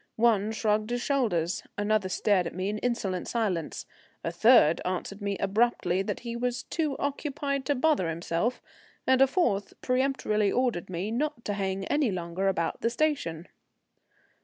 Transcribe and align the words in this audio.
One 0.15 0.51
shrugged 0.51 0.89
his 0.89 1.03
shoulders, 1.03 1.61
another 1.77 2.09
stared 2.09 2.47
at 2.47 2.55
me 2.55 2.69
in 2.69 2.79
insolent 2.79 3.27
silence, 3.27 3.85
a 4.23 4.31
third 4.31 4.81
answered 4.83 5.21
me 5.21 5.37
abruptly 5.37 6.01
that 6.01 6.21
he 6.21 6.35
was 6.35 6.63
too 6.63 6.97
occupied 6.97 7.67
to 7.67 7.75
bother 7.75 8.09
himself, 8.09 8.63
and 9.05 9.21
a 9.21 9.27
fourth 9.27 9.79
peremptorily 9.83 10.51
ordered 10.51 10.89
me 10.89 11.11
not 11.11 11.45
to 11.45 11.53
hang 11.53 11.85
any 11.85 12.09
longer 12.09 12.47
about 12.47 12.81
the 12.81 12.89
station. 12.89 13.47